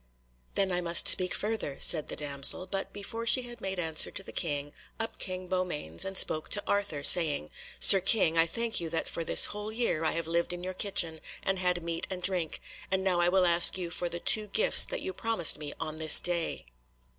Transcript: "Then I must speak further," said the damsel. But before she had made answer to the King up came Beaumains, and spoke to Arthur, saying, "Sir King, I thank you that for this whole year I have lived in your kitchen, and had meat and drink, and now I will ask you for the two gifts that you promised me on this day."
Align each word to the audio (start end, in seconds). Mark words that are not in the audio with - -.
"Then 0.55 0.71
I 0.71 0.81
must 0.81 1.07
speak 1.07 1.31
further," 1.31 1.77
said 1.79 2.07
the 2.07 2.15
damsel. 2.15 2.65
But 2.65 2.91
before 2.91 3.27
she 3.27 3.43
had 3.43 3.61
made 3.61 3.77
answer 3.77 4.09
to 4.09 4.23
the 4.23 4.31
King 4.31 4.73
up 4.99 5.19
came 5.19 5.45
Beaumains, 5.47 6.05
and 6.05 6.17
spoke 6.17 6.49
to 6.49 6.63
Arthur, 6.65 7.03
saying, 7.03 7.51
"Sir 7.79 8.01
King, 8.01 8.35
I 8.35 8.47
thank 8.47 8.79
you 8.79 8.89
that 8.89 9.07
for 9.07 9.23
this 9.23 9.45
whole 9.53 9.71
year 9.71 10.03
I 10.03 10.13
have 10.13 10.25
lived 10.25 10.53
in 10.53 10.63
your 10.63 10.73
kitchen, 10.73 11.21
and 11.43 11.59
had 11.59 11.83
meat 11.83 12.07
and 12.09 12.23
drink, 12.23 12.61
and 12.89 13.03
now 13.03 13.19
I 13.19 13.29
will 13.29 13.45
ask 13.45 13.77
you 13.77 13.91
for 13.91 14.09
the 14.09 14.19
two 14.19 14.47
gifts 14.47 14.85
that 14.85 15.03
you 15.03 15.13
promised 15.13 15.59
me 15.59 15.71
on 15.79 15.97
this 15.97 16.19
day." 16.19 16.65